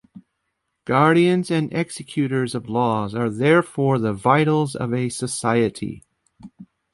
Guardians 0.85 1.51
and 1.51 1.71
executors 1.71 2.55
of 2.55 2.67
laws 2.67 3.13
are 3.13 3.29
therefore 3.29 3.99
the 3.99 4.13
vitals 4.13 4.75
of 4.75 4.95
a 4.95 5.09
society. 5.09 6.03